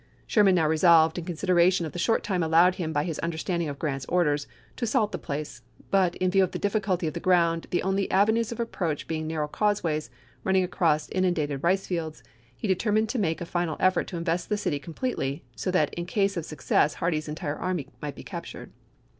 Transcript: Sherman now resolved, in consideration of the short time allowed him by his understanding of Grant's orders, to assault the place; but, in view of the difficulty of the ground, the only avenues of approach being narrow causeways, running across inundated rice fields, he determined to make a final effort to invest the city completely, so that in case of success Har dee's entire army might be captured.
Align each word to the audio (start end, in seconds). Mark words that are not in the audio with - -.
Sherman 0.25 0.55
now 0.55 0.67
resolved, 0.67 1.19
in 1.19 1.25
consideration 1.25 1.85
of 1.85 1.91
the 1.91 1.99
short 1.99 2.23
time 2.23 2.41
allowed 2.41 2.73
him 2.81 2.91
by 2.91 3.03
his 3.03 3.19
understanding 3.19 3.69
of 3.69 3.77
Grant's 3.77 4.07
orders, 4.07 4.47
to 4.77 4.85
assault 4.85 5.11
the 5.11 5.19
place; 5.19 5.61
but, 5.91 6.15
in 6.15 6.31
view 6.31 6.43
of 6.43 6.53
the 6.53 6.57
difficulty 6.57 7.05
of 7.05 7.13
the 7.13 7.19
ground, 7.19 7.67
the 7.69 7.83
only 7.83 8.09
avenues 8.09 8.51
of 8.51 8.59
approach 8.59 9.07
being 9.07 9.27
narrow 9.27 9.47
causeways, 9.47 10.09
running 10.43 10.63
across 10.63 11.07
inundated 11.11 11.61
rice 11.63 11.85
fields, 11.85 12.23
he 12.57 12.67
determined 12.67 13.09
to 13.09 13.19
make 13.19 13.41
a 13.41 13.45
final 13.45 13.77
effort 13.79 14.07
to 14.07 14.17
invest 14.17 14.49
the 14.49 14.57
city 14.57 14.79
completely, 14.79 15.43
so 15.55 15.69
that 15.69 15.93
in 15.93 16.07
case 16.07 16.35
of 16.35 16.45
success 16.45 16.95
Har 16.95 17.11
dee's 17.11 17.27
entire 17.29 17.55
army 17.55 17.87
might 18.01 18.15
be 18.15 18.23
captured. 18.23 18.71